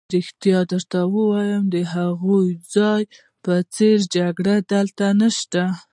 که 0.03 0.09
رښتیا 0.19 0.59
درته 0.71 0.99
ووایم، 1.13 1.63
د 1.73 1.75
هغه 1.93 2.37
ځای 2.75 3.03
په 3.43 3.53
څېر 3.73 3.97
جګړې 4.15 4.55
دلته 4.71 5.05
نشته. 5.21 5.63